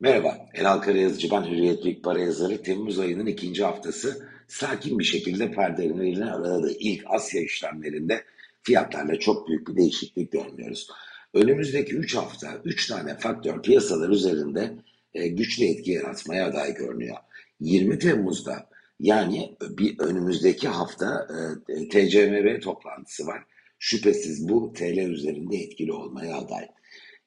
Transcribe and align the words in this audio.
Merhaba, 0.00 0.48
Elal 0.54 0.78
Karayazıcı 0.78 1.30
ben 1.30 1.42
Hürriyet 1.42 1.84
Büyük 1.84 2.04
Para 2.04 2.18
yazarı. 2.18 2.62
Temmuz 2.62 2.98
ayının 2.98 3.26
ikinci 3.26 3.64
haftası 3.64 4.28
sakin 4.48 4.98
bir 4.98 5.04
şekilde 5.04 5.50
perdeleriyle 5.50 6.24
aradığı 6.24 6.72
ilk 6.78 7.04
Asya 7.06 7.40
işlemlerinde 7.40 8.24
fiyatlarla 8.62 9.18
çok 9.18 9.48
büyük 9.48 9.68
bir 9.68 9.76
değişiklik 9.76 10.32
görmüyoruz. 10.32 10.88
Önümüzdeki 11.34 11.94
3 11.94 12.14
hafta 12.16 12.60
3 12.64 12.86
tane 12.86 13.18
faktör 13.18 13.62
piyasalar 13.62 14.08
üzerinde 14.08 14.72
e, 15.14 15.28
güçlü 15.28 15.64
etki 15.64 15.90
yaratmaya 15.90 16.46
aday 16.46 16.74
görünüyor. 16.74 17.16
20 17.60 17.98
Temmuz'da 17.98 18.68
yani 19.00 19.56
bir 19.60 19.98
önümüzdeki 19.98 20.68
hafta 20.68 21.28
e, 21.68 21.88
TCMB 21.88 22.62
toplantısı 22.62 23.26
var. 23.26 23.42
Şüphesiz 23.78 24.48
bu 24.48 24.72
TL 24.72 24.98
üzerinde 24.98 25.56
etkili 25.56 25.92
olmaya 25.92 26.36
aday. 26.36 26.68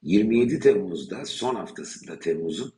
27 0.02 0.59
Temmuz'da 0.59 1.25
son 1.25 1.55
haftasında 1.55 2.20
Temmuz'un 2.20 2.73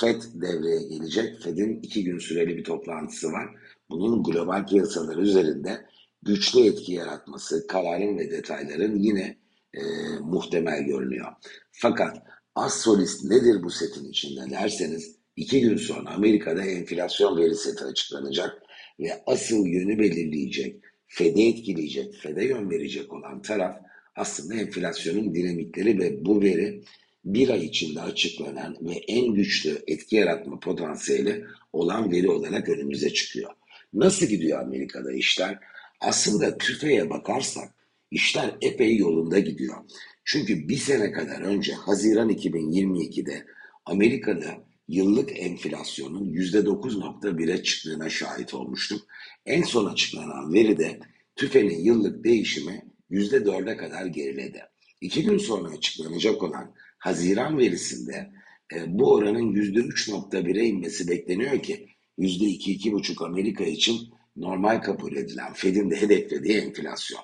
FED 0.00 0.22
devreye 0.34 0.82
gelecek. 0.82 1.42
FED'in 1.42 1.80
iki 1.82 2.04
gün 2.04 2.18
süreli 2.18 2.56
bir 2.56 2.64
toplantısı 2.64 3.32
var. 3.32 3.48
Bunun 3.90 4.22
global 4.22 4.66
piyasalar 4.66 5.16
üzerinde 5.16 5.86
güçlü 6.22 6.60
etki 6.60 6.92
yaratması, 6.92 7.66
kararın 7.66 8.18
ve 8.18 8.30
detayların 8.30 8.98
yine 8.98 9.36
e, 9.74 9.80
muhtemel 10.20 10.82
görünüyor. 10.82 11.32
Fakat 11.72 12.22
az 12.54 12.80
solist 12.80 13.24
nedir 13.24 13.62
bu 13.62 13.70
setin 13.70 14.04
içinde 14.04 14.50
derseniz 14.50 15.16
iki 15.36 15.60
gün 15.60 15.76
sonra 15.76 16.10
Amerika'da 16.10 16.64
enflasyon 16.64 17.36
veri 17.36 17.54
seti 17.54 17.84
açıklanacak 17.84 18.62
ve 19.00 19.22
asıl 19.26 19.66
yönü 19.66 19.98
belirleyecek, 19.98 20.84
FED'i 21.06 21.48
etkileyecek, 21.48 22.14
FED'e 22.14 22.44
yön 22.44 22.70
verecek 22.70 23.12
olan 23.12 23.42
taraf 23.42 23.76
aslında 24.16 24.54
enflasyonun 24.54 25.34
dinamikleri 25.34 25.98
ve 25.98 26.24
bu 26.24 26.42
veri 26.42 26.82
bir 27.24 27.48
ay 27.48 27.64
içinde 27.64 28.00
açıklanan 28.00 28.76
ve 28.80 28.92
en 28.92 29.34
güçlü 29.34 29.82
etki 29.86 30.16
yaratma 30.16 30.60
potansiyeli 30.60 31.44
olan 31.72 32.12
veri 32.12 32.30
olarak 32.30 32.68
önümüze 32.68 33.12
çıkıyor. 33.12 33.50
Nasıl 33.94 34.26
gidiyor 34.26 34.60
Amerika'da 34.60 35.12
işler? 35.12 35.58
Aslında 36.00 36.58
TÜFE'ye 36.58 37.10
bakarsak 37.10 37.74
işler 38.10 38.54
epey 38.60 38.96
yolunda 38.96 39.38
gidiyor. 39.38 39.76
Çünkü 40.24 40.68
bir 40.68 40.76
sene 40.76 41.12
kadar 41.12 41.40
önce 41.40 41.72
Haziran 41.72 42.30
2022'de 42.30 43.46
Amerika'da 43.86 44.64
yıllık 44.88 45.38
enflasyonun 45.38 46.32
%9.1'e 46.32 47.62
çıktığına 47.62 48.10
şahit 48.10 48.54
olmuştuk. 48.54 49.02
En 49.46 49.62
son 49.62 49.86
açıklanan 49.86 50.52
veride 50.54 51.00
TÜFE'nin 51.36 51.80
yıllık 51.80 52.24
değişimi 52.24 52.91
%4'e 53.12 53.76
kadar 53.76 54.06
geriledi. 54.06 54.62
İki 55.00 55.22
gün 55.22 55.38
sonra 55.38 55.68
açıklanacak 55.68 56.42
olan 56.42 56.74
Haziran 56.98 57.58
verisinde 57.58 58.30
e, 58.74 58.98
bu 58.98 59.12
oranın 59.12 59.54
%3.1'e 59.54 60.64
inmesi 60.64 61.08
bekleniyor 61.08 61.62
ki 61.62 61.88
%2-2,5 62.18 63.26
Amerika 63.26 63.64
için 63.64 64.14
normal 64.36 64.80
kabul 64.80 65.16
edilen 65.16 65.52
Fed'in 65.52 65.90
de 65.90 66.00
hedeflediği 66.00 66.58
enflasyon. 66.58 67.20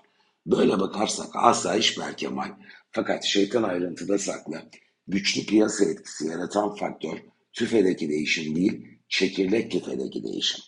Böyle 0.47 0.81
bakarsak 0.81 1.29
asayiş 1.35 1.99
berkemal 1.99 2.51
fakat 2.91 3.25
şeytan 3.25 3.63
ayrıntıda 3.63 4.19
saklı. 4.19 4.63
Güçlü 5.07 5.47
piyasa 5.47 5.85
etkisi 5.85 6.27
yaratan 6.27 6.75
faktör 6.75 7.19
tüfedeki 7.53 8.09
değişim 8.09 8.57
değil, 8.57 8.87
çekirdek 9.09 9.71
tüfedeki 9.71 10.25
değişim. 10.25 10.61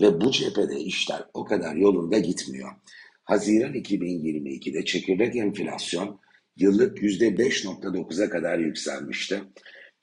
Ve 0.00 0.20
bu 0.20 0.30
cephede 0.30 0.80
işler 0.80 1.24
o 1.34 1.44
kadar 1.44 1.76
yolunda 1.76 2.18
gitmiyor. 2.18 2.70
Haziran 3.28 3.74
2022'de 3.74 4.84
çekirdek 4.84 5.36
enflasyon 5.36 6.20
yıllık 6.56 6.98
%5.9'a 6.98 8.30
kadar 8.30 8.58
yükselmişti. 8.58 9.42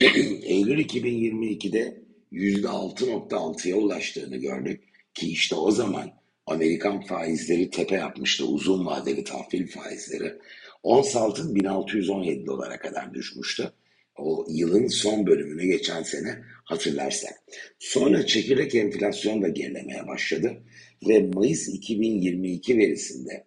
Eylül 0.42 0.78
2022'de 0.78 2.02
%6.6'ya 2.32 3.76
ulaştığını 3.76 4.36
gördük 4.36 4.82
ki 5.14 5.28
işte 5.28 5.54
o 5.54 5.70
zaman 5.70 6.10
Amerikan 6.46 7.00
faizleri 7.00 7.70
tepe 7.70 7.94
yapmıştı 7.94 8.46
uzun 8.46 8.86
vadeli 8.86 9.24
tahvil 9.24 9.68
faizleri. 9.68 10.34
Ons 10.82 11.16
altın 11.16 11.54
1617 11.54 12.46
dolara 12.46 12.78
kadar 12.78 13.14
düşmüştü. 13.14 13.72
O 14.18 14.46
yılın 14.50 14.86
son 14.86 15.26
bölümünü 15.26 15.66
geçen 15.66 16.02
sene 16.02 16.38
hatırlarsak. 16.64 17.34
Sonra 17.78 18.26
çekirdek 18.26 18.74
enflasyon 18.74 19.42
da 19.42 19.48
gerilemeye 19.48 20.06
başladı 20.06 20.62
ve 21.08 21.22
Mayıs 21.34 21.68
2022 21.68 22.78
verisinde 22.78 23.44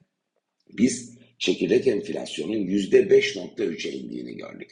biz 0.77 1.17
çekirdek 1.39 1.87
enflasyonun 1.87 2.67
%5.3'e 2.67 3.91
indiğini 3.91 4.37
gördük. 4.37 4.69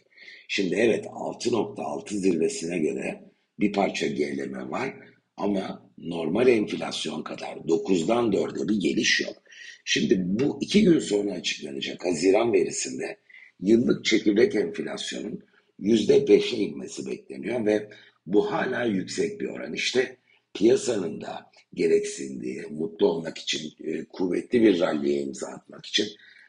Şimdi 0.47 0.75
evet 0.75 1.05
6.6 1.05 2.13
zirvesine 2.13 2.79
göre 2.79 3.23
bir 3.59 3.73
parça 3.73 4.07
gerileme 4.07 4.69
var 4.69 4.95
ama 5.37 5.91
normal 5.97 6.47
enflasyon 6.47 7.23
kadar 7.23 7.55
9'dan 7.55 8.31
4'e 8.31 8.69
bir 8.69 8.79
geliş 8.79 9.21
yok. 9.21 9.43
Şimdi 9.85 10.15
bu 10.25 10.57
iki 10.61 10.83
gün 10.83 10.99
sonra 10.99 11.31
açıklanacak 11.31 12.05
Haziran 12.05 12.53
verisinde 12.53 13.17
yıllık 13.59 14.05
çekirdek 14.05 14.55
enflasyonun 14.55 15.43
%5'e 15.79 16.57
inmesi 16.57 17.05
bekleniyor 17.05 17.65
ve 17.65 17.89
bu 18.25 18.51
hala 18.51 18.83
yüksek 18.83 19.41
bir 19.41 19.45
oran. 19.45 19.73
İşte 19.73 20.17
piyasanın 20.53 21.21
da 21.21 21.51
gereksindiği, 21.73 22.63
mutlu 22.69 23.07
olmak 23.07 23.37
için, 23.37 23.73
e, 23.83 24.05
kuvvetli 24.05 24.61
bir 24.61 24.79
ralliye 24.79 25.21
imza 25.21 25.47
atmak 25.47 25.85
için 25.85 26.07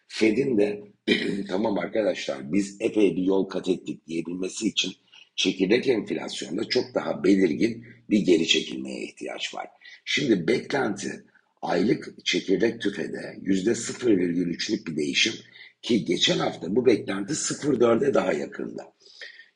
Fed'in 0.08 0.58
de 0.58 0.82
tamam 1.48 1.78
arkadaşlar 1.78 2.52
biz 2.52 2.76
epey 2.80 3.16
bir 3.16 3.22
yol 3.22 3.44
kat 3.44 3.68
ettik 3.68 4.06
diyebilmesi 4.06 4.68
için 4.68 4.92
çekirdek 5.36 5.88
enflasyonda 5.88 6.64
çok 6.64 6.94
daha 6.94 7.24
belirgin 7.24 7.84
bir 8.10 8.18
geri 8.18 8.46
çekilmeye 8.46 9.04
ihtiyaç 9.04 9.54
var. 9.54 9.66
Şimdi 10.04 10.48
beklenti 10.48 11.24
aylık 11.62 12.24
çekirdek 12.24 12.80
tüfede 12.80 13.38
yüzde 13.42 13.70
0,3'lük 13.70 14.86
bir 14.86 14.96
değişim 14.96 15.34
ki 15.82 16.04
geçen 16.04 16.38
hafta 16.38 16.76
bu 16.76 16.86
beklenti 16.86 17.32
0,4'e 17.32 18.14
daha 18.14 18.32
yakında. 18.32 18.92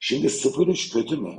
Şimdi 0.04 0.26
0,3 0.26 0.92
kötü 0.92 1.16
mü? 1.16 1.30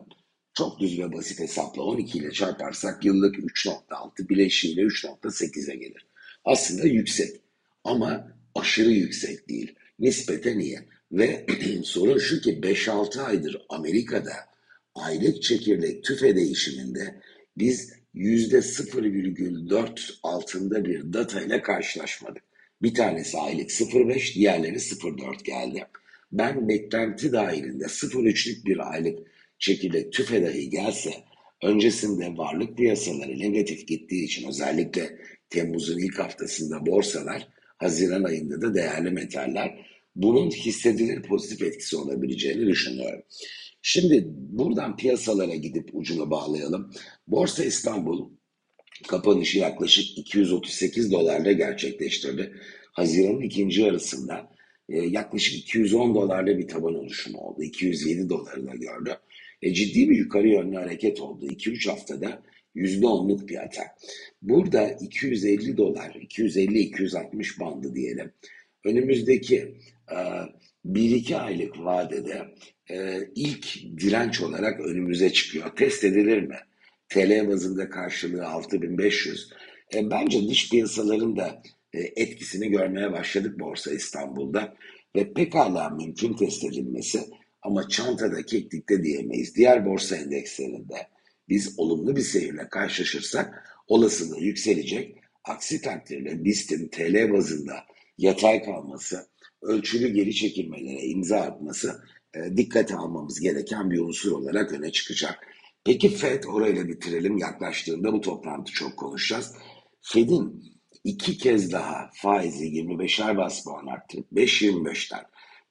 Çok 0.53 0.79
düz 0.79 1.00
ve 1.00 1.13
basit 1.13 1.40
hesapla 1.40 1.84
12 1.84 2.18
ile 2.18 2.31
çarparsak 2.31 3.06
yıllık 3.06 3.35
3.6 3.35 4.29
bileşiğiyle 4.29 4.81
3.8'e 4.81 5.75
gelir. 5.75 6.07
Aslında 6.46 6.88
yüksek 6.88 7.41
ama 7.84 8.38
aşırı 8.56 8.90
yüksek 8.90 9.50
değil. 9.50 9.75
Nispeten 10.00 10.59
iyi. 10.59 10.79
Ve 11.12 11.46
sorun 11.84 12.18
şu 12.18 12.41
ki 12.41 12.59
5-6 12.59 13.22
aydır 13.22 13.66
Amerika'da 13.69 14.34
aylık 14.96 15.44
çekirdek 15.44 16.03
tüfe 16.03 16.35
değişiminde 16.35 17.22
biz 17.57 17.94
%0,4 18.16 20.13
altında 20.23 20.85
bir 20.85 21.13
data 21.13 21.41
ile 21.41 21.62
karşılaşmadık. 21.62 22.44
Bir 22.81 22.94
tanesi 22.94 23.38
aylık 23.38 23.69
0,5, 23.69 24.35
diğerleri 24.35 24.75
0,4 24.75 25.44
geldi. 25.44 25.88
Ben 26.34 26.70
beklenti 26.70 27.32
dahilinde 27.32 27.84
0,3'lük 27.84 28.66
bir 28.66 28.92
aylık 28.92 29.20
çekirdek 29.60 30.14
tüfe 30.14 30.44
dahi 30.44 30.70
gelse 30.70 31.14
öncesinde 31.64 32.38
varlık 32.38 32.78
piyasaları 32.78 33.40
negatif 33.40 33.88
gittiği 33.88 34.26
için 34.26 34.48
özellikle 34.48 35.20
Temmuz'un 35.50 36.00
ilk 36.00 36.20
haftasında 36.20 36.86
borsalar 36.86 37.48
Haziran 37.78 38.24
ayında 38.24 38.62
da 38.62 38.74
değerli 38.74 39.12
metaller 39.12 39.86
bunun 40.16 40.52
hissedilir 40.52 41.24
pozitif 41.24 41.62
etkisi 41.62 41.98
olabileceğini 41.98 42.68
düşünüyorum. 42.68 43.24
Şimdi 43.82 44.24
buradan 44.28 44.98
piyasalara 44.98 45.56
gidip 45.56 45.90
ucunu 45.94 46.32
bağlayalım. 46.32 46.92
Borsa 47.28 47.64
İstanbul 47.64 48.30
kapanışı 49.08 49.60
yaklaşık 49.60 50.18
238 50.18 51.12
dolarla 51.12 51.52
gerçekleştirdi. 51.52 52.54
Haziran'ın 52.92 53.42
ikinci 53.42 53.82
yarısında 53.82 54.53
e, 54.90 54.98
yaklaşık 54.98 55.56
210 55.56 56.16
dolarla 56.16 56.58
bir 56.58 56.68
taban 56.68 56.96
oluşumu 56.96 57.38
oldu. 57.38 57.64
207 57.64 58.30
doları 58.30 58.68
da 58.68 58.76
gördü. 58.76 59.18
E, 59.62 59.74
ciddi 59.74 60.10
bir 60.10 60.18
yukarı 60.18 60.48
yönlü 60.48 60.76
hareket 60.76 61.22
oldu. 61.22 61.46
2-3 61.46 61.90
haftada 61.90 62.44
%10'luk 62.76 63.47
bir 63.47 63.64
atak. 63.64 63.88
Burada 64.41 64.90
250 64.90 65.78
dolar, 65.78 66.09
250-260 66.09 67.59
bandı 67.59 67.96
diyelim. 67.96 68.32
Önümüzdeki 68.85 69.76
1-2 70.86 71.34
e, 71.34 71.36
aylık 71.36 71.79
vadede 71.79 72.41
e, 72.90 73.20
ilk 73.36 73.84
direnç 73.97 74.41
olarak 74.41 74.79
önümüze 74.79 75.34
çıkıyor. 75.34 75.76
Test 75.76 76.03
edilir 76.03 76.41
mi? 76.41 76.58
TL 77.09 77.47
bazında 77.47 77.90
karşılığı 77.90 78.47
6500. 78.47 79.50
E, 79.96 80.09
bence 80.09 80.47
dış 80.47 80.70
piyasaların 80.70 81.36
da 81.36 81.64
etkisini 81.93 82.69
görmeye 82.69 83.11
başladık 83.11 83.59
Borsa 83.59 83.91
İstanbul'da 83.91 84.73
ve 85.16 85.34
pekala 85.34 85.90
mümkün 85.90 86.34
test 86.34 86.63
edilmesi 86.63 87.19
ama 87.61 87.90
çantada 87.90 88.45
keklikte 88.45 89.03
diyemeyiz. 89.03 89.55
Diğer 89.55 89.85
borsa 89.85 90.16
endekslerinde 90.16 91.07
biz 91.49 91.79
olumlu 91.79 92.16
bir 92.16 92.22
seyirle 92.22 92.69
karşılaşırsak 92.69 93.69
olasılığı 93.87 94.40
yükselecek. 94.40 95.17
Aksi 95.43 95.81
takdirde 95.81 96.43
BIST'in 96.43 96.87
TL 96.87 97.31
bazında 97.34 97.73
yatay 98.17 98.63
kalması, 98.63 99.28
ölçülü 99.61 100.07
geri 100.07 100.35
çekilmelere 100.35 101.01
imza 101.01 101.37
atması 101.37 102.03
e, 102.34 102.57
dikkate 102.57 102.95
almamız 102.95 103.40
gereken 103.40 103.91
bir 103.91 103.99
unsur 103.99 104.31
olarak 104.31 104.72
öne 104.72 104.91
çıkacak. 104.91 105.47
Peki 105.85 106.09
FED 106.09 106.43
orayla 106.43 106.87
bitirelim 106.87 107.37
yaklaştığında 107.37 108.13
bu 108.13 108.22
toplantı 108.22 108.72
çok 108.72 108.97
konuşacağız. 108.97 109.53
FED'in 110.01 110.72
iki 111.03 111.38
kez 111.38 111.72
daha 111.72 112.09
faizi 112.14 112.66
25'er 112.66 113.38
bas 113.38 113.64
puan 113.64 113.88
arttırıp 113.88 114.32
5.25'ten 114.32 115.26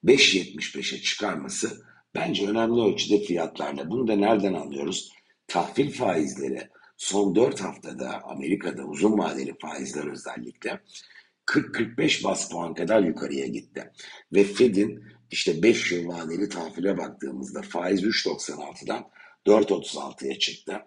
5.75'e 0.05 1.01
çıkarması 1.01 1.83
bence 2.15 2.47
önemli 2.47 2.81
ölçüde 2.81 3.25
fiyatlarla. 3.25 3.89
Bunu 3.89 4.07
da 4.07 4.15
nereden 4.15 4.53
anlıyoruz? 4.53 5.11
Tahvil 5.47 5.91
faizleri 5.91 6.69
son 6.97 7.35
4 7.35 7.61
haftada 7.61 8.21
Amerika'da 8.23 8.83
uzun 8.83 9.17
vadeli 9.17 9.55
faizler 9.61 10.11
özellikle 10.11 10.81
40-45 11.45 12.23
bas 12.23 12.51
puan 12.51 12.73
kadar 12.73 13.03
yukarıya 13.03 13.47
gitti. 13.47 13.91
Ve 14.33 14.43
Fed'in 14.43 15.03
işte 15.31 15.63
5 15.63 15.91
yıl 15.91 16.07
vadeli 16.07 16.49
tahvile 16.49 16.97
baktığımızda 16.97 17.61
faiz 17.61 18.03
3.96'dan 18.03 19.09
4.36'ya 19.45 20.39
çıktı. 20.39 20.81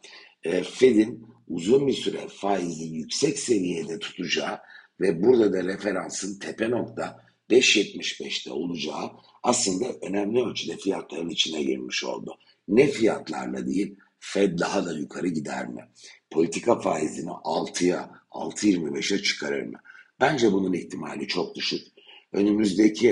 E, 0.47 0.63
Fed'in 0.63 1.27
uzun 1.49 1.87
bir 1.87 1.93
süre 1.93 2.29
faizi 2.29 2.85
yüksek 2.85 3.39
seviyede 3.39 3.99
tutacağı 3.99 4.59
ve 5.01 5.23
burada 5.23 5.53
da 5.53 5.65
referansın 5.65 6.39
tepe 6.39 6.71
nokta 6.71 7.27
5.75'te 7.51 8.53
olacağı 8.53 9.11
aslında 9.43 9.87
önemli 10.03 10.45
ölçüde 10.45 10.77
fiyatların 10.77 11.29
içine 11.29 11.63
girmiş 11.63 12.05
oldu. 12.05 12.39
Ne 12.69 12.87
fiyatlarla 12.87 13.67
değil, 13.67 13.97
Fed 14.19 14.59
daha 14.59 14.87
da 14.87 14.93
yukarı 14.93 15.29
gider 15.29 15.69
mi? 15.69 15.85
Politika 16.31 16.81
faizini 16.81 17.31
6'ya, 17.31 18.11
6.25'e 18.31 19.23
çıkarır 19.23 19.63
mı? 19.63 19.79
Bence 20.21 20.53
bunun 20.53 20.73
ihtimali 20.73 21.29
çok 21.29 21.55
düşük. 21.55 21.87
Önümüzdeki 22.33 23.09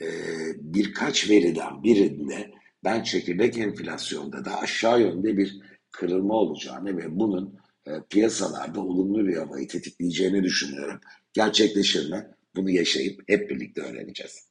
e, 0.00 0.08
birkaç 0.56 1.30
veriden 1.30 1.82
birinde 1.82 2.50
ben 2.84 3.02
çekirdek 3.02 3.58
enflasyonda 3.58 4.44
da 4.44 4.60
aşağı 4.60 5.00
yönde 5.00 5.36
bir 5.36 5.60
kırılma 5.96 6.34
olacağını 6.34 6.96
ve 6.96 7.18
bunun 7.18 7.58
e, 7.86 7.90
piyasalarda 8.10 8.80
olumlu 8.80 9.26
bir 9.26 9.36
havayı 9.36 9.68
tetikleyeceğini 9.68 10.42
düşünüyorum. 10.42 11.00
Gerçekleşir 11.32 12.10
mi? 12.10 12.26
Bunu 12.56 12.70
yaşayıp 12.70 13.20
hep 13.28 13.50
birlikte 13.50 13.82
öğreneceğiz. 13.82 14.48